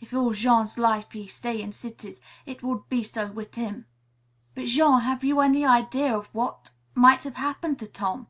"If 0.00 0.12
all 0.12 0.32
Jean's 0.32 0.76
life 0.76 1.12
he 1.12 1.28
stay 1.28 1.62
in 1.62 1.70
cities, 1.70 2.20
it 2.44 2.64
would 2.64 2.88
be 2.88 3.04
so 3.04 3.30
wit' 3.30 3.54
him." 3.54 3.86
"But 4.56 4.64
Jean, 4.64 5.02
have 5.02 5.22
you 5.22 5.38
any 5.40 5.64
idea 5.64 6.16
of 6.18 6.26
what 6.34 6.72
might 6.96 7.22
have 7.22 7.36
happened 7.36 7.78
to 7.78 7.86
Tom?" 7.86 8.26